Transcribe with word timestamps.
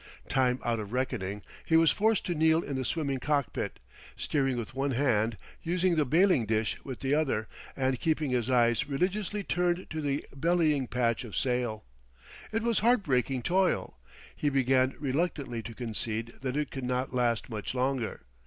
Time 0.29 0.59
out 0.65 0.79
of 0.79 0.91
reckoning 0.93 1.43
he 1.63 1.77
was 1.77 1.91
forced 1.91 2.25
to 2.25 2.33
kneel 2.33 2.63
in 2.63 2.75
the 2.75 2.83
swimming 2.83 3.19
cockpit, 3.19 3.77
steering 4.15 4.57
with 4.57 4.73
one 4.73 4.89
hand, 4.93 5.37
using 5.61 5.93
the 5.95 6.05
bailing 6.05 6.47
dish 6.47 6.75
with 6.83 7.01
the 7.01 7.13
other, 7.13 7.47
and 7.77 7.99
keeping 7.99 8.31
his 8.31 8.49
eyes 8.49 8.89
religiously 8.89 9.43
turned 9.43 9.85
to 9.91 10.01
the 10.01 10.25
bellying 10.35 10.87
patch 10.87 11.23
of 11.23 11.35
sail. 11.37 11.83
It 12.51 12.63
was 12.63 12.79
heartbreaking 12.79 13.43
toil; 13.43 13.95
he 14.35 14.49
began 14.49 14.95
reluctantly 14.97 15.61
to 15.61 15.75
concede 15.75 16.33
that 16.41 16.57
it 16.57 16.71
could 16.71 16.83
not 16.83 17.13
last 17.13 17.47
much 17.47 17.75
longer. 17.75 18.21